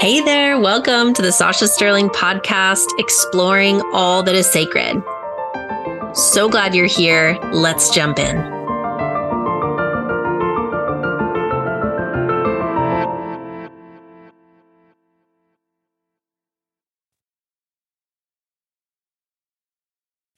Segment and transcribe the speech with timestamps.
[0.00, 5.02] Hey there, welcome to the Sasha Sterling podcast, exploring all that is sacred.
[6.14, 7.36] So glad you're here.
[7.52, 8.57] Let's jump in.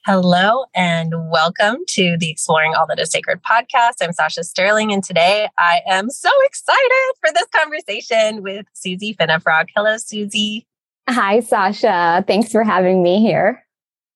[0.03, 4.01] Hello and welcome to the Exploring All That Is Sacred podcast.
[4.01, 9.67] I'm Sasha Sterling, and today I am so excited for this conversation with Suzy Finnefrock.
[9.75, 10.65] Hello, Suzy.
[11.07, 12.25] Hi, Sasha.
[12.25, 13.63] Thanks for having me here.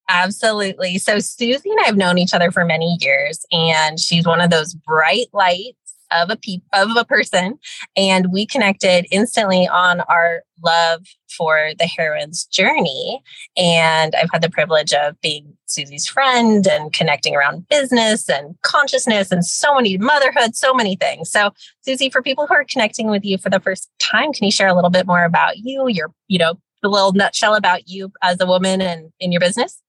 [0.10, 0.98] Absolutely.
[0.98, 4.50] So, Suzy and I have known each other for many years, and she's one of
[4.50, 5.85] those bright lights
[6.22, 7.58] of a pe- of a person
[7.96, 13.22] and we connected instantly on our love for the heroine's journey.
[13.58, 19.32] And i've had the privilege of being suzy's friend and connecting around business and consciousness
[19.32, 21.32] and so many motherhood so many things.
[21.32, 21.52] So
[21.82, 24.68] suzy for people who are connecting with you for the first time can you share
[24.68, 28.40] a little bit more about you your you know the little nutshell about you as
[28.40, 29.82] a woman and in your business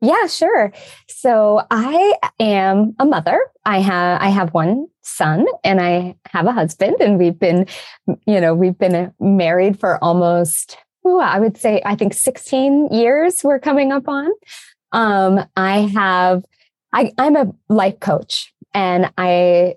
[0.00, 0.72] yeah, sure.
[1.08, 3.40] So I am a mother.
[3.64, 7.66] I have I have one son and I have a husband and we've been
[8.26, 13.42] you know, we've been married for almost ooh, I would say I think 16 years
[13.42, 14.30] we're coming up on.
[14.92, 16.44] Um I have
[16.92, 19.76] I I'm a life coach and I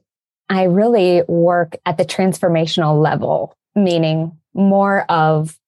[0.49, 5.58] I really work at the transformational level, meaning more of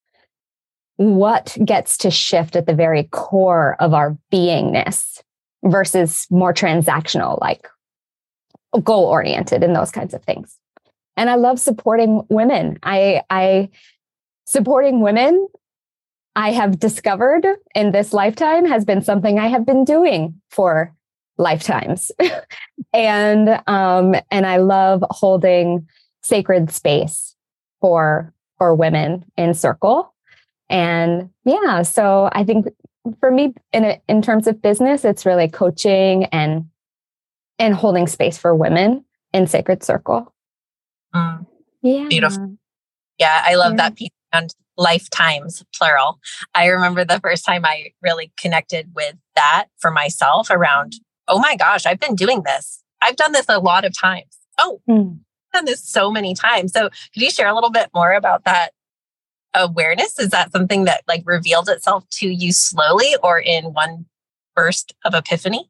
[1.02, 5.24] what gets to shift at the very core of our beingness
[5.64, 7.68] versus more transactional, like
[8.84, 10.58] goal oriented and those kinds of things.
[11.18, 12.78] And I love supporting women.
[12.84, 13.70] I, I,
[14.46, 15.48] supporting women,
[16.36, 20.94] I have discovered in this lifetime has been something I have been doing for
[21.40, 22.12] lifetimes.
[22.94, 25.88] and, um, and I love holding
[26.22, 27.36] sacred space
[27.82, 30.11] for, for women in circle
[30.72, 32.68] and yeah, so I think
[33.20, 36.66] for me, in a, in terms of business, it's really coaching and
[37.60, 40.34] and holding space for women in Sacred Circle.
[41.14, 41.46] Mm.
[41.84, 42.58] Yeah, beautiful.
[43.20, 43.78] Yeah, I love yeah.
[43.78, 46.20] that piece around lifetimes plural.
[46.56, 50.94] I remember the first time I really connected with that for myself around.
[51.28, 52.82] Oh my gosh, I've been doing this.
[53.02, 54.38] I've done this a lot of times.
[54.58, 55.20] Oh, mm.
[55.54, 56.72] Done this so many times.
[56.72, 58.72] So, could you share a little bit more about that
[59.54, 60.20] awareness?
[60.20, 64.06] Is that something that like revealed itself to you slowly or in one
[64.56, 65.70] burst of epiphany?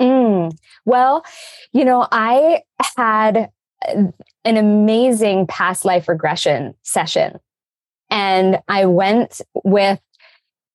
[0.00, 1.24] Mm, well,
[1.72, 2.62] you know, I
[2.96, 3.50] had
[3.86, 4.12] an
[4.56, 7.38] amazing past life regression session.
[8.10, 10.00] And I went with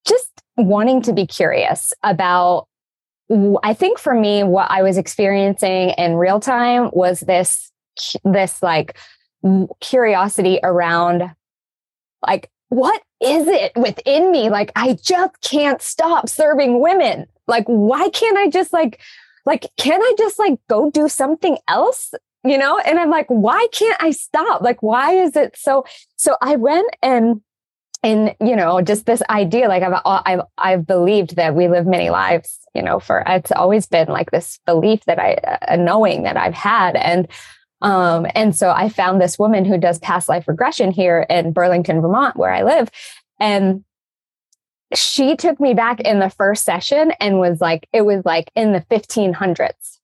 [0.06, 2.68] just wanting to be curious about,
[3.64, 7.72] I think for me, what I was experiencing in real time was this,
[8.24, 8.98] this like
[9.80, 11.32] curiosity around
[12.28, 14.50] like, what is it within me?
[14.50, 17.28] Like, I just can't stop serving women.
[17.48, 19.00] Like, why can't I just like,
[19.46, 22.14] like, can I just like go do something else?
[22.44, 22.80] You know?
[22.80, 24.62] And I'm like, why can't I stop?
[24.62, 25.86] Like, why is it so?
[26.16, 27.42] So I went and,
[28.02, 31.86] and you know, just this idea, like I've, uh, I've, I've believed that we live
[31.86, 35.78] many lives, you know, for, it's always been like this belief that I, uh, a
[35.78, 36.96] knowing that I've had.
[36.96, 37.28] And,
[37.84, 42.02] um, and so I found this woman who does past life regression here in Burlington,
[42.02, 42.90] Vermont, where I live.
[43.42, 43.84] And
[44.96, 48.72] she took me back in the first session and was like, it was like in
[48.72, 50.00] the 1500s.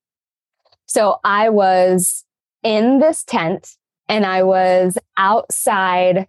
[0.88, 2.26] So I was
[2.64, 3.78] in this tent
[4.10, 6.28] and I was outside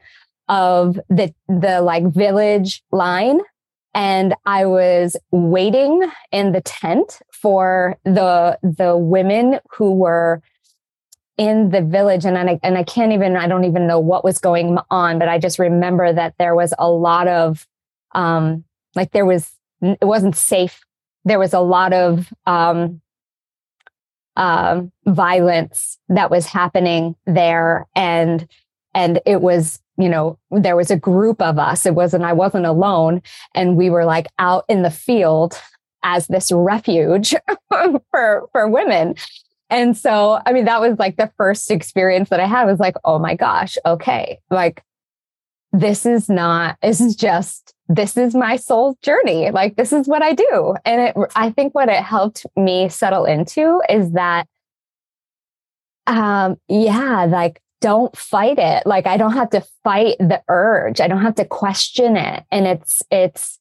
[0.48, 3.40] of the, the like village line
[3.92, 10.42] and I was waiting in the tent for the, the women who were
[11.36, 14.38] in the village and I, and I can't even, I don't even know what was
[14.38, 17.66] going on, but I just remember that there was a lot of,
[18.14, 18.64] um,
[18.94, 20.84] like there was, it wasn't safe.
[21.24, 23.00] There was a lot of, um,
[24.36, 27.86] uh, violence that was happening there.
[27.94, 28.46] And,
[28.94, 31.86] and it was, you know, there was a group of us.
[31.86, 33.22] It wasn't, I wasn't alone.
[33.54, 35.60] And we were like out in the field
[36.02, 37.34] as this refuge
[38.10, 39.14] for, for women.
[39.70, 42.96] And so, I mean, that was like the first experience that I had was like,
[43.04, 44.40] oh my gosh, okay.
[44.50, 44.82] Like,
[45.72, 49.52] this is not, this is just, this is my soul journey.
[49.52, 50.74] Like, this is what I do.
[50.84, 54.48] And it, I think what it helped me settle into is that,
[56.08, 58.84] um, yeah, like, don't fight it.
[58.86, 61.00] Like, I don't have to fight the urge.
[61.00, 62.44] I don't have to question it.
[62.50, 63.58] And it's, it's,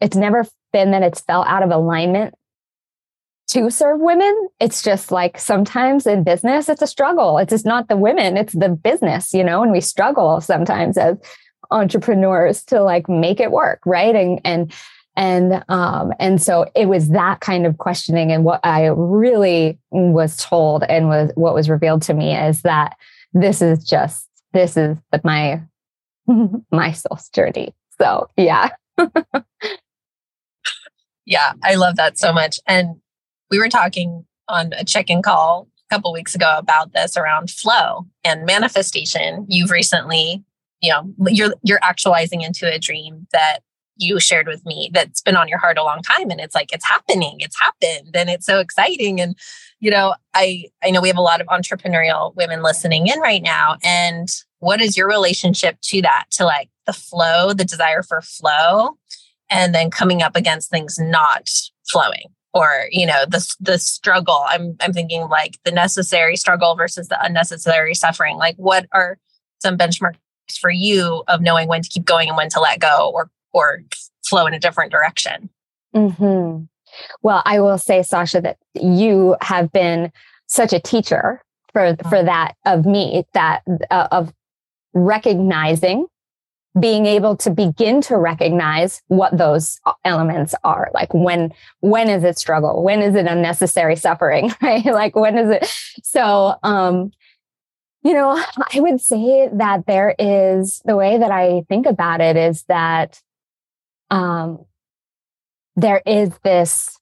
[0.00, 2.34] it's never been that it's fell out of alignment
[3.48, 4.48] to serve women.
[4.60, 7.38] It's just like sometimes in business, it's a struggle.
[7.38, 11.16] It's just not the women, it's the business, you know, and we struggle sometimes as
[11.70, 14.72] entrepreneurs to like make it work right and and
[15.16, 20.36] and um and so it was that kind of questioning and what i really was
[20.38, 22.96] told and was what was revealed to me is that
[23.34, 25.60] this is just this is my
[26.72, 28.70] my soul's journey so yeah
[31.26, 32.96] yeah i love that so much and
[33.50, 38.06] we were talking on a check-in call a couple weeks ago about this around flow
[38.24, 39.46] and manifestation.
[39.48, 40.44] You've recently
[40.80, 43.60] you know you're you're actualizing into a dream that
[43.96, 46.72] you shared with me that's been on your heart a long time and it's like
[46.72, 49.20] it's happening it's happened and it's so exciting.
[49.20, 49.34] And
[49.80, 53.42] you know i i know we have a lot of entrepreneurial women listening in right
[53.42, 54.28] now and
[54.58, 58.98] what is your relationship to that to like the flow the desire for flow
[59.50, 61.48] and then coming up against things not
[61.88, 67.08] flowing or you know the the struggle i'm i'm thinking like the necessary struggle versus
[67.08, 69.18] the unnecessary suffering like what are
[69.60, 70.16] some benchmarks
[70.60, 73.82] for you of knowing when to keep going and when to let go or or
[74.28, 75.48] flow in a different direction.
[75.94, 76.64] Mm-hmm.
[77.22, 80.12] Well, I will say, Sasha, that you have been
[80.46, 81.42] such a teacher
[81.72, 82.26] for for mm-hmm.
[82.26, 84.32] that of me that uh, of
[84.94, 86.06] recognizing
[86.80, 90.90] being able to begin to recognize what those elements are.
[90.94, 92.82] Like when when is it struggle?
[92.82, 94.84] When is it unnecessary suffering right?
[94.84, 95.66] Like when is it?
[96.02, 97.12] So um
[98.04, 98.40] you know
[98.72, 103.20] i would say that there is the way that i think about it is that
[104.10, 104.64] um,
[105.76, 106.97] there is this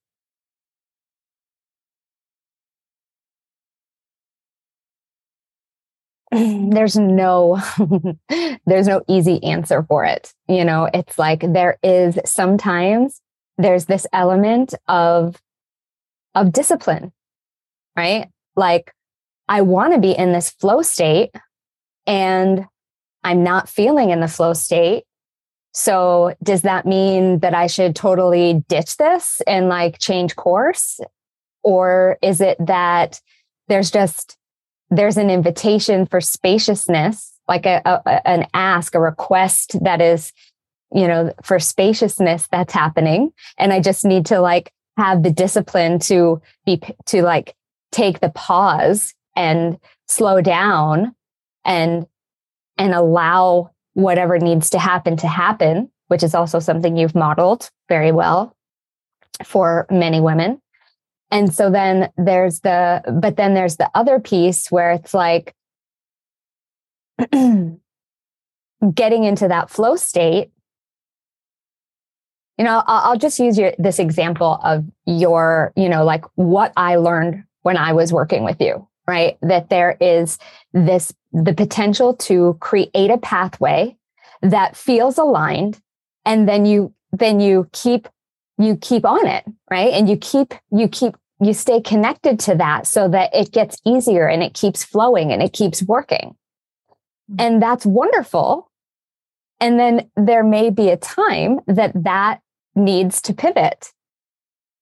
[6.70, 7.60] there's no
[8.66, 10.32] there's no easy answer for it.
[10.48, 13.20] You know it's like there is sometimes
[13.58, 15.40] there's this element of
[16.34, 17.12] of discipline
[17.96, 18.28] right?
[18.54, 18.92] Like
[19.48, 21.30] i want to be in this flow state
[22.04, 22.66] and
[23.22, 25.04] i'm not feeling in the flow state.
[25.72, 31.00] So does that mean that I should totally ditch this and like change course?
[31.62, 33.20] Or is it that
[33.68, 34.38] there's just,
[34.90, 40.32] there's an invitation for spaciousness, like a, a an ask, a request that is,
[40.94, 43.32] you know, for spaciousness that's happening.
[43.58, 47.54] And I just need to like have the discipline to be, to like
[47.92, 49.78] take the pause and
[50.08, 51.14] slow down
[51.64, 52.06] and,
[52.78, 58.12] and allow whatever needs to happen to happen, which is also something you've modeled very
[58.12, 58.54] well
[59.44, 60.60] for many women.
[61.30, 65.54] And so then there's the, but then there's the other piece where it's like
[68.94, 70.50] getting into that flow state.
[72.58, 76.72] You know, I'll, I'll just use your, this example of your, you know, like what
[76.76, 79.36] I learned when I was working with you, right?
[79.42, 80.38] That there is
[80.72, 83.96] this, the potential to create a pathway
[84.42, 85.80] that feels aligned.
[86.24, 88.08] And then you, then you keep,
[88.58, 89.92] you keep on it, right?
[89.92, 94.26] And you keep, you keep, you stay connected to that so that it gets easier
[94.26, 96.36] and it keeps flowing and it keeps working.
[97.30, 97.40] Mm-hmm.
[97.40, 98.70] And that's wonderful.
[99.60, 102.40] And then there may be a time that that
[102.74, 103.92] needs to pivot.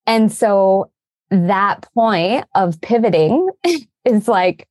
[0.07, 0.91] And so
[1.31, 3.51] that point of pivoting
[4.05, 4.69] is like,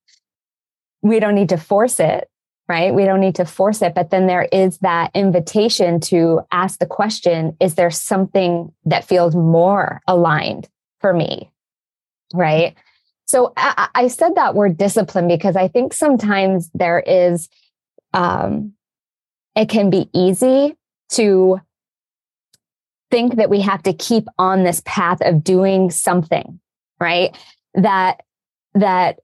[1.01, 2.29] we don't need to force it,
[2.67, 2.93] right?
[2.93, 3.93] We don't need to force it.
[3.93, 9.35] But then there is that invitation to ask the question Is there something that feels
[9.35, 11.51] more aligned for me?
[12.33, 12.75] Right.
[13.25, 17.49] So I, I said that word discipline because I think sometimes there is,
[18.13, 18.73] um,
[19.55, 20.75] it can be easy
[21.11, 21.59] to
[23.11, 26.59] think that we have to keep on this path of doing something,
[26.99, 27.35] right?
[27.75, 28.21] That,
[28.73, 29.19] that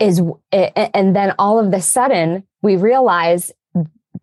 [0.00, 3.52] is, and then all of the sudden we realize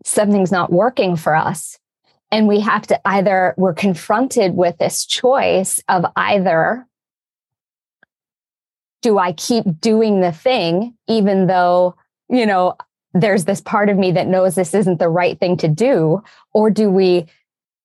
[0.04, 1.80] something's not working for us.
[2.32, 6.86] And we have to either, we're confronted with this choice of either
[9.02, 11.96] do I keep doing the thing, even though,
[12.30, 12.76] you know,
[13.14, 16.22] there's this part of me that knows this isn't the right thing to do,
[16.54, 17.28] or do we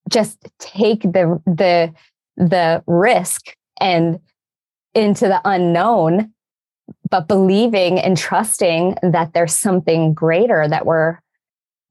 [0.08, 1.94] just take the the
[2.36, 4.18] the risk and
[4.94, 6.31] into the unknown
[7.12, 11.18] but believing and trusting that there's something greater that we're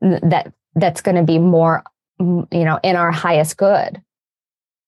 [0.01, 1.83] that that's going to be more
[2.19, 4.01] you know in our highest good.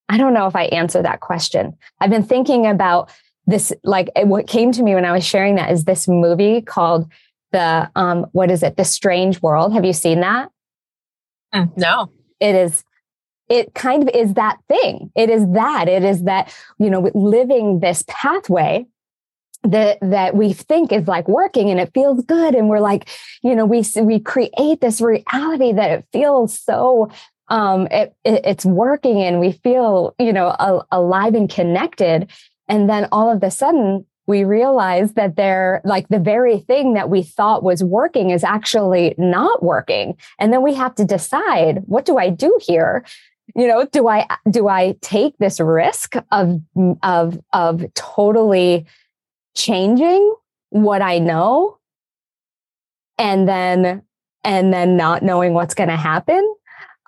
[0.09, 1.77] I don't know if i answer that question.
[2.01, 3.11] I've been thinking about
[3.45, 7.09] this like what came to me when i was sharing that is this movie called
[7.51, 8.75] the um what is it?
[8.75, 9.73] The strange world.
[9.73, 10.49] Have you seen that?
[11.53, 12.09] Mm, no.
[12.39, 12.83] It is
[13.49, 15.11] it kind of is that thing.
[15.15, 15.87] It is that.
[15.87, 18.87] It is that you know living this pathway
[19.63, 23.09] that that we think is like working and it feels good and we're like
[23.43, 27.09] you know we we create this reality that it feels so
[27.47, 30.55] um it, it it's working and we feel you know
[30.91, 32.29] alive and connected.
[32.67, 37.09] And then all of a sudden we realize that they're like the very thing that
[37.09, 40.17] we thought was working is actually not working.
[40.39, 43.05] And then we have to decide what do i do here?
[43.55, 46.61] You know do i do i take this risk of
[47.03, 48.85] of of totally
[49.55, 50.35] changing
[50.69, 51.77] what I know
[53.17, 54.01] and then
[54.43, 56.55] and then not knowing what's going to happen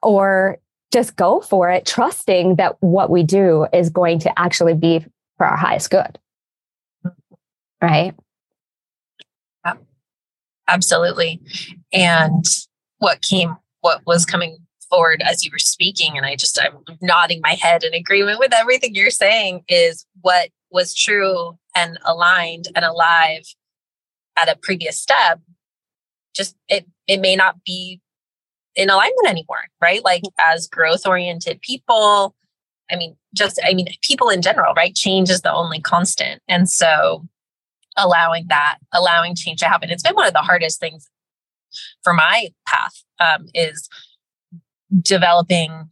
[0.01, 0.57] or
[0.93, 5.03] just go for it trusting that what we do is going to actually be
[5.37, 6.19] for our highest good.
[7.81, 8.15] Right?
[10.67, 11.41] Absolutely.
[11.93, 12.45] And
[12.99, 14.57] what came what was coming
[14.89, 18.53] forward as you were speaking and i just i'm nodding my head in agreement with
[18.53, 23.43] everything you're saying is what was true and aligned and alive
[24.37, 25.39] at a previous step
[26.35, 28.01] just it it may not be
[28.75, 30.03] in alignment anymore right?
[30.03, 32.35] Like as growth oriented people
[32.91, 34.95] i mean just i mean people in general right?
[34.95, 36.41] Change is the only constant.
[36.47, 37.25] And so
[37.97, 41.09] allowing that allowing change to happen it's been one of the hardest things
[42.03, 43.89] for my path um, is
[45.01, 45.89] developing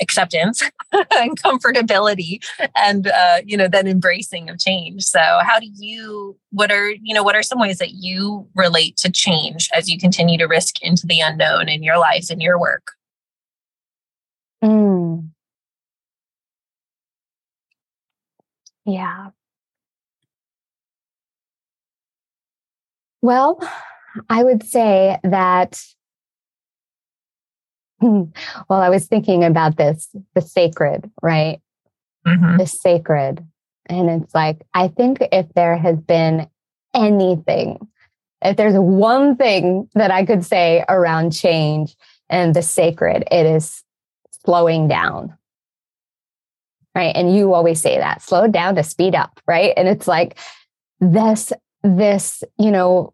[0.00, 0.62] acceptance
[0.92, 2.38] and comfortability
[2.76, 5.02] and uh, you know then embracing of change.
[5.02, 8.96] So how do you what are you know what are some ways that you relate
[8.98, 12.58] to change as you continue to risk into the unknown in your lives and your
[12.58, 12.92] work?
[14.62, 15.30] Mm.
[18.84, 19.30] yeah.
[23.22, 23.60] Well
[24.30, 25.82] i would say that
[28.00, 28.32] well,
[28.68, 31.60] I was thinking about this the sacred, right?
[32.26, 32.58] Mm-hmm.
[32.58, 33.46] The sacred.
[33.86, 36.48] And it's like, I think if there has been
[36.94, 37.88] anything,
[38.42, 41.96] if there's one thing that I could say around change
[42.28, 43.82] and the sacred, it is
[44.44, 45.36] slowing down.
[46.94, 47.14] Right.
[47.14, 49.40] And you always say that slow down to speed up.
[49.46, 49.72] Right.
[49.76, 50.38] And it's like
[51.00, 53.12] this, this, you know,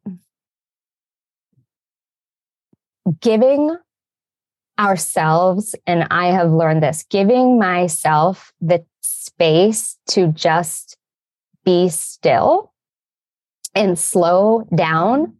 [3.20, 3.76] giving
[4.78, 10.96] ourselves, and I have learned this giving myself the space to just
[11.64, 12.72] be still
[13.74, 15.34] and slow down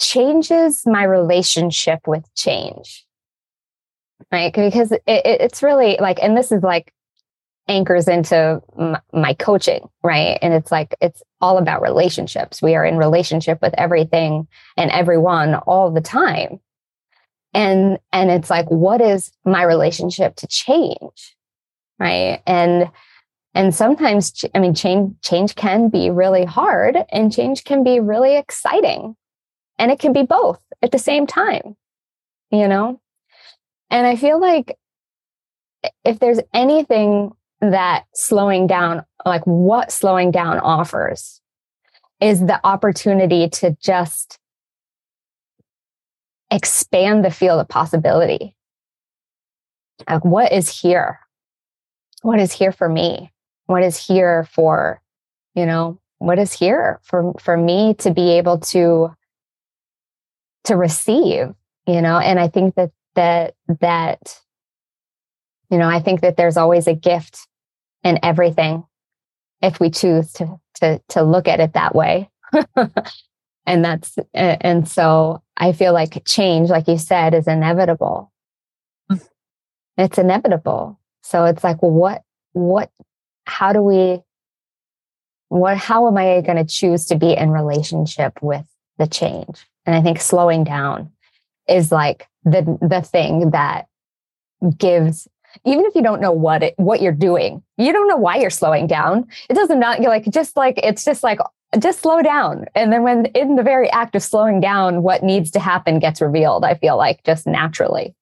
[0.00, 3.04] changes my relationship with change.
[4.30, 4.52] Right.
[4.52, 6.92] Because it, it's really like, and this is like
[7.68, 8.60] anchors into
[9.12, 10.38] my coaching, right?
[10.42, 12.62] And it's like, it's all about relationships.
[12.62, 14.46] We are in relationship with everything
[14.76, 16.60] and everyone all the time
[17.54, 21.36] and and it's like what is my relationship to change?
[21.98, 22.42] Right?
[22.46, 22.90] And
[23.54, 28.36] and sometimes i mean change change can be really hard and change can be really
[28.36, 29.16] exciting.
[29.78, 31.76] And it can be both at the same time
[32.50, 33.00] you know?
[33.90, 34.76] And i feel like
[36.04, 41.40] if there's anything that slowing down like what slowing down offers
[42.20, 44.38] is the opportunity to just
[46.50, 48.56] expand the field of possibility.
[50.08, 51.20] Like, what is here?
[52.22, 53.32] What is here for me?
[53.66, 55.00] What is here for,
[55.54, 59.14] you know, what is here for, for me to be able to,
[60.64, 61.54] to receive,
[61.86, 62.18] you know?
[62.18, 64.40] And I think that, that, that,
[65.70, 67.46] you know, I think that there's always a gift
[68.02, 68.84] in everything
[69.62, 72.30] if we choose to, to, to look at it that way.
[73.66, 78.32] and that's and so i feel like change like you said is inevitable.
[79.10, 79.26] Mm.
[79.96, 80.98] it's inevitable.
[81.22, 82.90] So it's like well, what what
[83.46, 84.20] how do we
[85.48, 88.66] what how am i going to choose to be in relationship with
[88.98, 89.66] the change?
[89.86, 91.12] And i think slowing down
[91.68, 93.86] is like the the thing that
[94.78, 95.28] gives
[95.64, 98.50] even if you don't know what it what you're doing you don't know why you're
[98.50, 99.26] slowing down.
[99.48, 101.40] It doesn't not you're like just like it's just like
[101.78, 102.66] just slow down.
[102.74, 106.20] And then when in the very act of slowing down, what needs to happen gets
[106.20, 108.14] revealed, I feel like just naturally.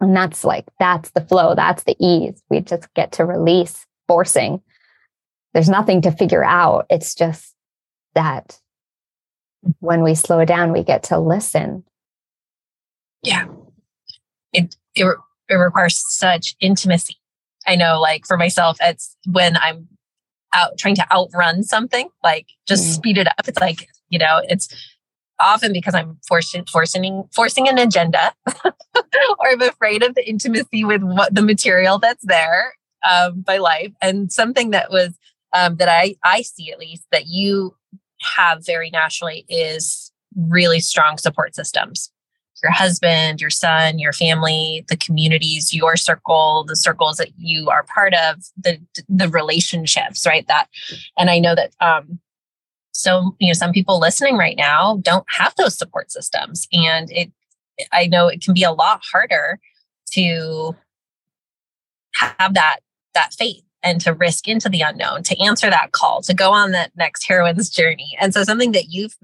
[0.00, 1.54] And that's like, that's the flow.
[1.54, 2.42] That's the ease.
[2.50, 4.60] We just get to release forcing.
[5.54, 6.86] There's nothing to figure out.
[6.90, 7.54] It's just
[8.14, 8.58] that
[9.78, 11.84] when we slow down, we get to listen.
[13.22, 13.46] Yeah.
[14.52, 15.06] It, it,
[15.48, 17.16] it requires such intimacy.
[17.66, 19.86] I know, like for myself, it's when I'm
[20.54, 22.94] out trying to outrun something, like just mm.
[22.94, 23.48] speed it up.
[23.48, 24.68] It's like, you know, it's
[25.40, 28.32] often because I'm forcing forcing forcing an agenda
[28.64, 32.74] or I'm afraid of the intimacy with what the material that's there
[33.08, 33.92] um, by life.
[34.00, 35.18] And something that was
[35.52, 37.76] um, that I I see at least that you
[38.36, 42.10] have very naturally is really strong support systems.
[42.62, 47.82] Your husband, your son, your family, the communities, your circle, the circles that you are
[47.84, 50.46] part of, the the relationships, right?
[50.48, 50.68] That,
[51.18, 52.20] and I know that um,
[52.92, 57.32] so you know some people listening right now don't have those support systems, and it
[57.92, 59.58] I know it can be a lot harder
[60.12, 60.76] to
[62.14, 62.80] have that
[63.14, 66.70] that faith and to risk into the unknown, to answer that call, to go on
[66.70, 68.16] that next heroine's journey.
[68.20, 69.16] And so something that you've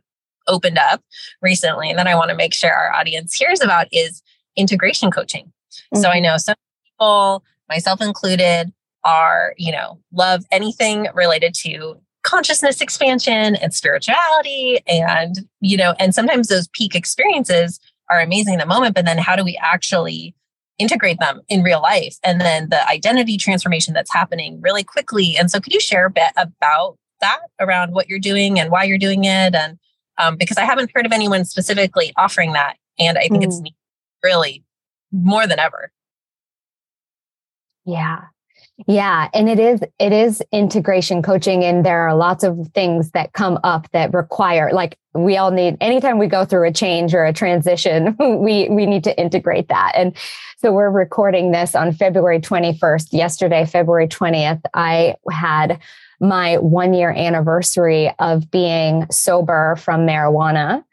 [0.49, 1.03] opened up
[1.43, 4.23] recently and that I want to make sure our audience hears about is
[4.57, 5.47] integration coaching.
[5.47, 6.03] Mm-hmm.
[6.03, 6.25] So I mm-hmm.
[6.25, 8.73] know some people, myself included,
[9.05, 16.15] are, you know, love anything related to consciousness expansion and spirituality and, you know, and
[16.15, 20.35] sometimes those peak experiences are amazing in the moment, but then how do we actually
[20.79, 25.51] integrate them in real life and then the identity transformation that's happening really quickly and
[25.51, 28.97] so could you share a bit about that around what you're doing and why you're
[28.97, 29.77] doing it and
[30.19, 33.47] um, because i haven't heard of anyone specifically offering that and i think mm.
[33.47, 33.61] it's
[34.23, 34.65] really
[35.13, 35.91] more than ever
[37.85, 38.25] yeah
[38.87, 43.33] yeah, and it is it is integration coaching and there are lots of things that
[43.33, 47.25] come up that require like we all need anytime we go through a change or
[47.25, 49.93] a transition, we we need to integrate that.
[49.97, 50.17] And
[50.59, 53.09] so we're recording this on February 21st.
[53.13, 55.81] Yesterday, February 20th, I had
[56.21, 60.85] my 1 year anniversary of being sober from marijuana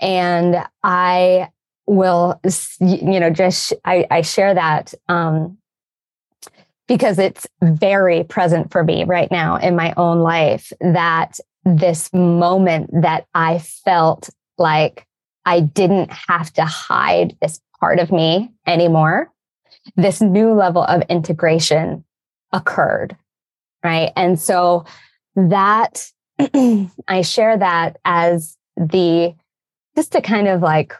[0.00, 1.50] and I
[1.86, 2.40] will
[2.80, 5.58] you know just I, I share that um,
[6.88, 12.90] because it's very present for me right now in my own life that this moment
[13.02, 15.06] that I felt like
[15.44, 19.30] I didn't have to hide this part of me anymore,
[19.96, 22.04] this new level of integration
[22.52, 23.16] occurred.
[23.84, 24.12] Right.
[24.16, 24.84] And so
[25.36, 26.04] that
[26.38, 29.34] I share that as the
[29.94, 30.92] just to kind of like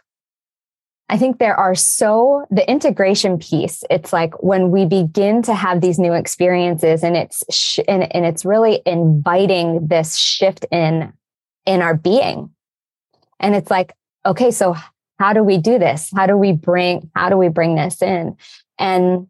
[1.09, 3.83] I think there are so the integration piece.
[3.89, 8.25] It's like when we begin to have these new experiences, and it's sh- and, and
[8.25, 11.13] it's really inviting this shift in
[11.65, 12.49] in our being,
[13.39, 13.93] and it's like,
[14.25, 14.75] okay, so
[15.17, 16.11] how do we do this?
[16.13, 18.35] How do we bring how do we bring this in?
[18.77, 19.29] And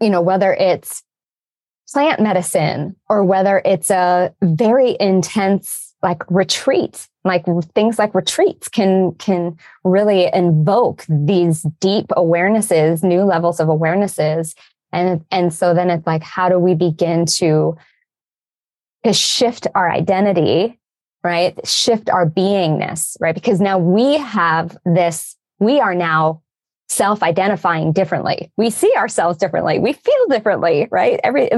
[0.00, 1.04] you know whether it's
[1.94, 9.14] plant medicine or whether it's a very intense like retreat like things like retreats can
[9.14, 14.54] can really invoke these deep awarenesses new levels of awarenesses.
[14.92, 17.76] And and so then it's like how do we begin to
[19.04, 20.80] to shift our identity
[21.22, 21.66] right?
[21.66, 23.34] Shift our beingness right?
[23.34, 26.42] Because now we have this we are now
[26.88, 31.50] self-identifying differently we see ourselves differently we feel differently right every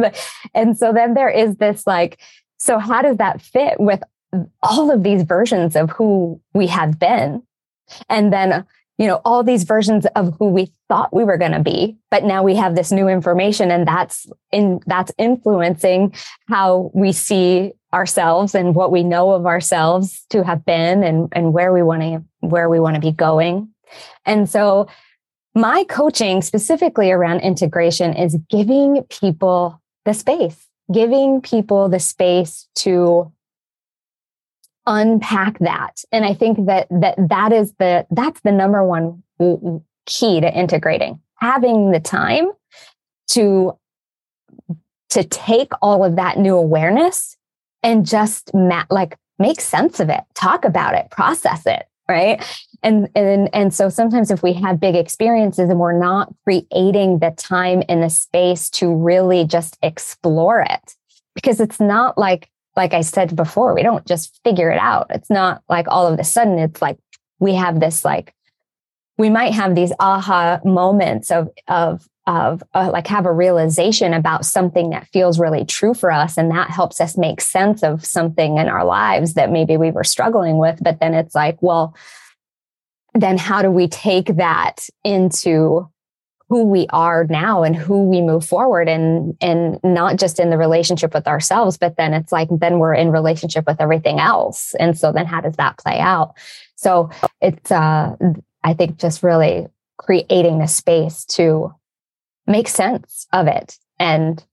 [0.54, 2.18] and so then there is this like
[2.58, 4.02] so how does that fit with
[4.62, 7.42] all of these versions of who we have been.
[8.08, 8.64] And then,
[8.98, 12.24] you know, all these versions of who we thought we were going to be, but
[12.24, 16.14] now we have this new information and that's in, that's influencing
[16.48, 21.52] how we see ourselves and what we know of ourselves to have been and, and
[21.52, 23.68] where we want to, where we want to be going.
[24.24, 24.88] And so
[25.56, 33.32] my coaching specifically around integration is giving people the space, giving people the space to
[34.86, 36.04] unpack that.
[36.12, 39.22] And I think that that that is the that's the number one
[40.04, 41.20] key to integrating.
[41.36, 42.50] Having the time
[43.28, 43.78] to
[45.08, 47.38] to take all of that new awareness
[47.82, 52.44] and just ma- like make sense of it, talk about it, process it, right?
[52.82, 57.32] And and and so sometimes if we have big experiences and we're not creating the
[57.36, 60.94] time and the space to really just explore it
[61.34, 65.06] because it's not like like I said before, we don't just figure it out.
[65.10, 66.98] It's not like all of a sudden it's like
[67.38, 68.34] we have this like
[69.18, 74.44] we might have these aha moments of of of uh, like have a realization about
[74.44, 78.58] something that feels really true for us and that helps us make sense of something
[78.58, 80.78] in our lives that maybe we were struggling with.
[80.82, 81.94] But then it's like well
[83.14, 85.88] then how do we take that into
[86.48, 90.58] who we are now and who we move forward and and not just in the
[90.58, 94.74] relationship with ourselves but then it's like then we're in relationship with everything else.
[94.78, 96.34] And so then how does that play out?
[96.76, 98.16] So it's uh
[98.66, 101.74] i think just really creating the space to
[102.46, 104.44] make sense of it and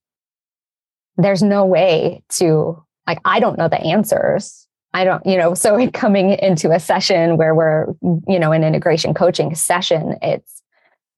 [1.18, 5.90] there's no way to like i don't know the answers I don't, you know, so
[5.92, 7.88] coming into a session where we're,
[8.28, 10.62] you know, an integration coaching session, it's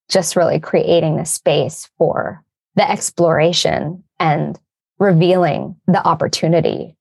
[0.09, 2.43] just really creating the space for
[2.75, 4.59] the exploration and
[4.97, 6.95] revealing the opportunity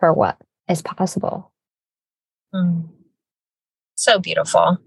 [0.00, 0.36] for what
[0.68, 1.52] is possible.
[2.52, 2.88] Mm.
[3.94, 4.78] So beautiful.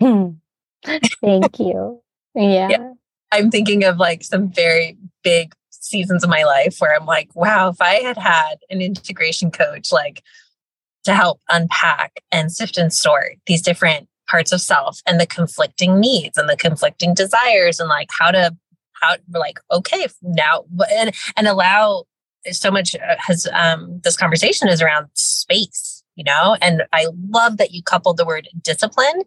[0.84, 2.00] Thank you.
[2.36, 2.68] Yeah.
[2.68, 2.92] yeah.
[3.30, 7.68] I'm thinking of like some very big seasons of my life where I'm like, wow,
[7.68, 10.24] if I had had an integration coach like
[11.04, 16.00] to help unpack and sift and sort these different parts of self and the conflicting
[16.00, 18.56] needs and the conflicting desires and like how to
[19.00, 22.04] how like okay now and and allow
[22.50, 27.58] so much uh, has um this conversation is around space you know and i love
[27.58, 29.22] that you coupled the word discipline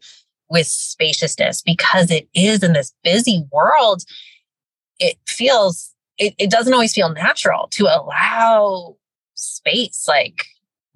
[0.50, 4.04] with spaciousness because it is in this busy world
[5.00, 8.96] it feels it, it doesn't always feel natural to allow
[9.36, 10.46] space like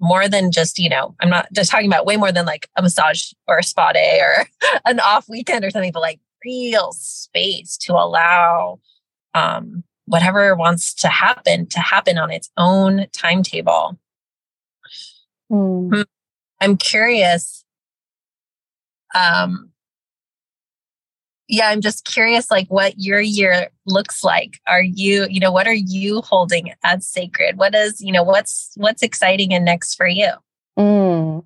[0.00, 2.82] more than just you know i'm not just talking about way more than like a
[2.82, 4.46] massage or a spa day or
[4.84, 8.80] an off weekend or something but like real space to allow
[9.34, 13.96] um whatever wants to happen to happen on its own timetable
[15.50, 16.04] mm.
[16.60, 17.61] i'm curious
[19.14, 19.72] um
[21.48, 24.58] yeah, I'm just curious, like what your year looks like.
[24.66, 27.58] Are you, you know, what are you holding as sacred?
[27.58, 30.30] What is, you know, what's what's exciting and next for you?
[30.78, 31.44] Mm.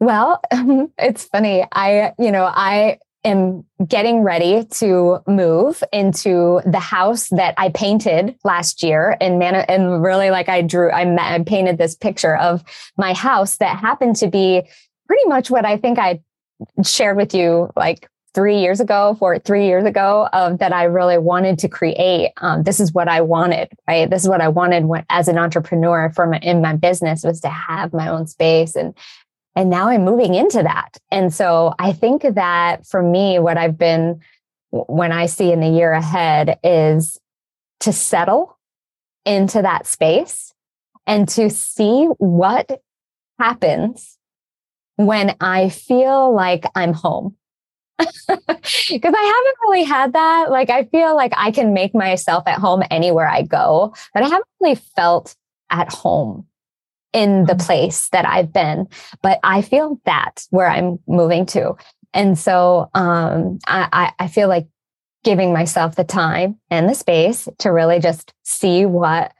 [0.00, 0.40] Well,
[0.98, 1.64] it's funny.
[1.72, 8.36] I, you know, I am getting ready to move into the house that I painted
[8.44, 12.64] last year and man and really like I drew I, I painted this picture of
[12.96, 14.62] my house that happened to be
[15.06, 16.20] pretty much what I think I
[16.84, 21.18] shared with you like three years ago, for three years ago, of that I really
[21.18, 22.32] wanted to create.
[22.38, 24.08] Um, this is what I wanted, right?
[24.08, 27.40] This is what I wanted when, as an entrepreneur for my, in my business was
[27.42, 28.94] to have my own space and
[29.54, 30.96] and now I'm moving into that.
[31.10, 34.20] And so I think that for me, what I've been
[34.70, 37.20] when I see in the year ahead is
[37.80, 38.58] to settle
[39.26, 40.54] into that space
[41.06, 42.80] and to see what
[43.38, 44.18] happens
[45.06, 47.36] when I feel like I'm home
[47.98, 50.50] because I haven't really had that.
[50.50, 54.28] Like, I feel like I can make myself at home anywhere I go, but I
[54.28, 55.36] haven't really felt
[55.70, 56.46] at home
[57.12, 57.66] in the mm-hmm.
[57.66, 58.88] place that I've been.
[59.22, 61.74] But I feel that where I'm moving to.
[62.14, 64.66] And so um, I, I feel like
[65.24, 69.32] giving myself the time and the space to really just see what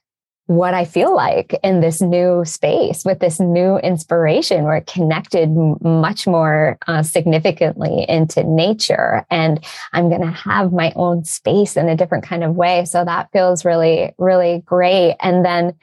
[0.56, 4.64] what I feel like in this new space with this new inspiration.
[4.64, 11.24] We're connected much more uh, significantly into nature, and I'm going to have my own
[11.24, 12.84] space in a different kind of way.
[12.84, 15.16] So that feels really, really great.
[15.20, 15.74] And then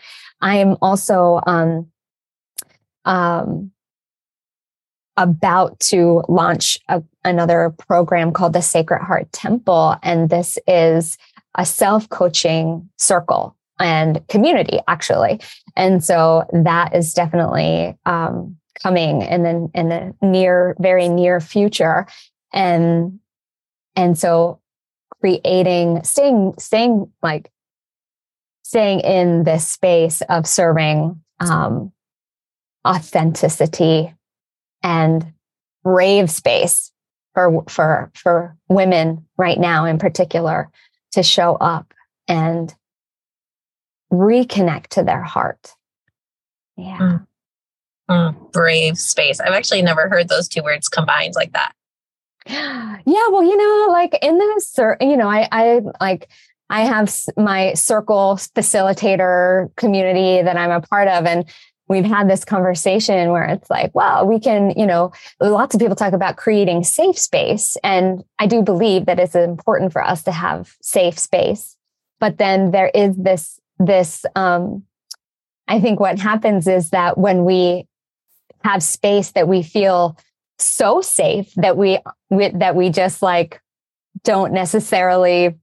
[0.42, 1.88] I'm also um,
[3.06, 3.72] um,
[5.18, 11.18] about to launch a, another program called the Sacred Heart Temple, and this is
[11.56, 15.40] a self coaching circle and community actually.
[15.76, 22.08] And so that is definitely um, coming in the in the near very near future.
[22.54, 23.20] And
[23.96, 24.60] and so
[25.20, 27.52] creating staying staying like
[28.64, 31.92] staying in this space of serving um,
[32.88, 34.14] authenticity
[34.84, 35.34] and
[35.84, 36.92] brave space
[37.34, 40.70] for for for women right now in particular
[41.12, 41.94] to show up
[42.28, 42.76] and
[44.12, 45.74] reconnect to their heart.
[46.78, 46.98] Yeah.
[46.98, 47.28] Mm.
[48.10, 49.40] Mm, brave space.
[49.40, 51.74] I've actually never heard those two words combined like that.
[53.06, 56.30] Yeah, well, you know, like in the you know, I I like
[56.70, 61.46] I have my circle facilitator community that I'm a part of and
[61.88, 65.96] we've had this conversation where it's like, well, we can, you know, lots of people
[65.96, 70.32] talk about creating safe space and I do believe that it's important for us to
[70.32, 71.76] have safe space.
[72.20, 74.84] But then there is this this um,
[75.68, 77.86] i think what happens is that when we
[78.64, 80.18] have space that we feel
[80.58, 83.62] so safe that we, we that we just like
[84.24, 85.56] don't necessarily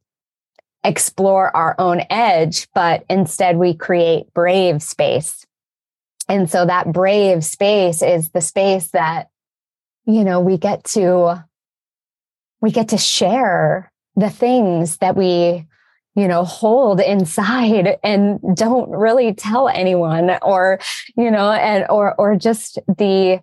[0.85, 5.45] explore our own edge but instead we create brave space.
[6.29, 9.29] And so that brave space is the space that
[10.07, 11.45] you know we get to
[12.61, 15.67] we get to share the things that we
[16.17, 20.81] you know, hold inside and don't really tell anyone or,
[21.17, 23.41] you know, and, or, or just the,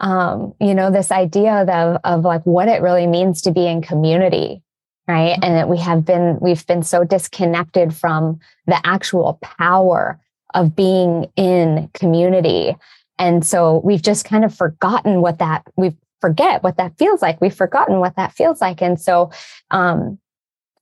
[0.00, 3.80] um, you know, this idea of, of like what it really means to be in
[3.80, 4.62] community.
[5.08, 5.36] Right.
[5.42, 10.20] And that we have been, we've been so disconnected from the actual power
[10.54, 12.76] of being in community.
[13.18, 17.40] And so we've just kind of forgotten what that, we forget what that feels like.
[17.40, 18.82] We've forgotten what that feels like.
[18.82, 19.32] And so,
[19.72, 20.18] um,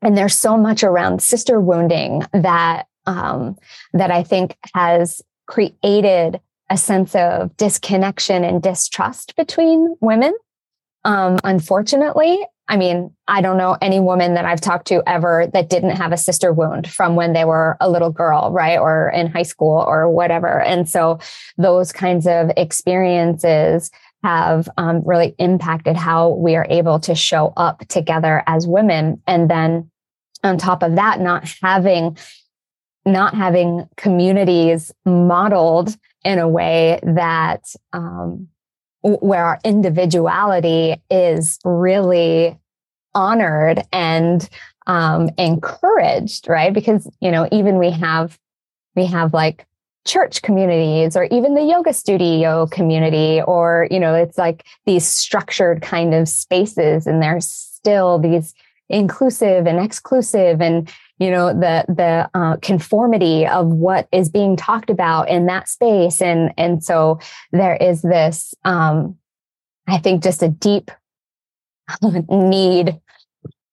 [0.03, 3.57] and there's so much around sister wounding that um,
[3.95, 10.35] that I think has created a sense of disconnection and distrust between women.
[11.05, 15.71] Um, unfortunately, I mean, I don't know any woman that I've talked to ever that
[15.71, 18.79] didn't have a sister wound from when they were a little girl, right?
[18.79, 20.61] Or in high school or whatever.
[20.61, 21.19] And so
[21.57, 23.91] those kinds of experiences
[24.23, 29.23] have um, really impacted how we are able to show up together as women.
[29.27, 29.91] And then
[30.43, 32.17] on top of that, not having
[33.07, 38.49] not having communities modeled in a way that um,
[39.03, 42.59] where our individuality is really
[43.15, 44.49] honored and
[44.87, 46.73] um, encouraged, right?
[46.73, 48.39] Because you know, even we have
[48.95, 49.65] we have like
[50.09, 55.83] church communities or even the yoga studio community or you know it's like these structured
[55.83, 58.55] kind of spaces and there's still these
[58.89, 64.89] inclusive and exclusive and you know the the uh, conformity of what is being talked
[64.89, 66.23] about in that space.
[66.23, 67.19] And and so
[67.53, 69.17] there is this um
[69.87, 70.91] i think just a deep
[72.31, 72.99] need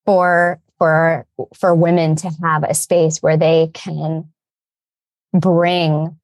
[0.06, 4.28] for for for women to have a space where they can
[5.34, 6.18] bring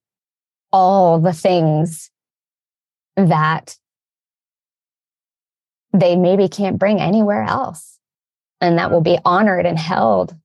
[0.72, 2.10] all the things
[3.16, 3.78] that
[5.94, 8.00] they maybe can't bring anywhere else
[8.62, 10.36] and that will be honored and held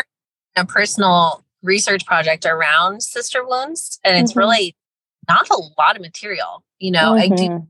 [0.56, 4.40] a personal research project around sister wounds, and it's mm-hmm.
[4.40, 4.76] really
[5.30, 6.64] not a lot of material.
[6.80, 7.34] You know, mm-hmm.
[7.34, 7.66] I do mm-hmm.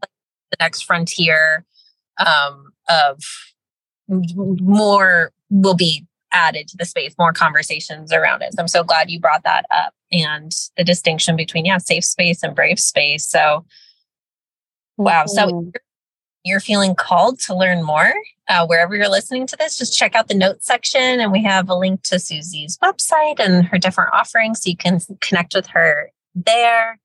[0.51, 1.65] the next frontier
[2.17, 3.19] um, of
[4.11, 8.53] more will be added to the space, more conversations around it.
[8.53, 12.43] So I'm so glad you brought that up and the distinction between, yeah, safe space
[12.43, 13.25] and brave space.
[13.25, 13.65] So,
[14.97, 15.25] wow.
[15.25, 15.69] So mm-hmm.
[16.43, 18.13] you're feeling called to learn more,
[18.47, 21.19] uh, wherever you're listening to this, just check out the notes section.
[21.19, 24.63] And we have a link to Suzy's website and her different offerings.
[24.63, 26.97] So you can connect with her there.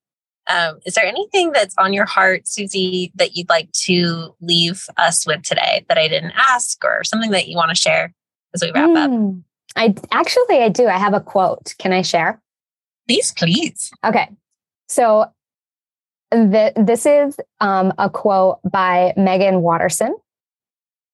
[0.49, 5.25] Um, is there anything that's on your heart, Suzy, that you'd like to leave us
[5.27, 8.13] with today that I didn't ask or something that you want to share
[8.53, 9.43] as we wrap mm, up?
[9.75, 10.87] I actually I do.
[10.87, 11.75] I have a quote.
[11.79, 12.41] Can I share?
[13.07, 13.91] Please, please.
[14.03, 14.29] Okay.
[14.87, 15.25] So
[16.31, 20.15] the, this is um, a quote by Meggan Watterson,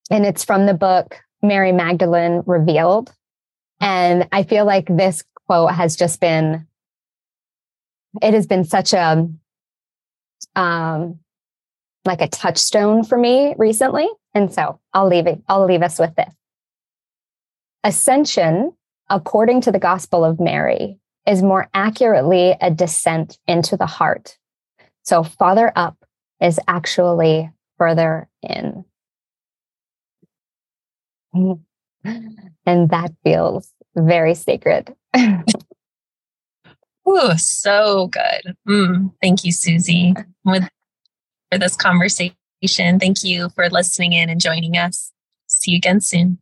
[0.10, 3.13] and it's from the book Mary Magdalene Revealed.
[3.80, 6.65] And I feel like this quote has just been,
[8.21, 9.28] it has been such a,
[10.56, 11.19] um,
[12.06, 14.08] like a touchstone for me recently.
[14.34, 16.34] And so I'll leave it, I'll leave us with this.
[17.84, 18.73] Ascension,
[19.10, 24.38] according to the Gospel of Mary, is more accurately a descent into the heart.
[25.04, 25.97] So farther up
[26.41, 28.86] is actually further in.
[32.65, 34.95] And that feels very sacred.
[37.08, 38.56] Ooh, so good.
[38.68, 40.13] Mm, thank you, Suzy,
[40.46, 40.63] with,
[41.52, 42.34] for this conversation.
[43.00, 45.12] Thank you for listening in and joining us.
[45.48, 46.39] See you again soon.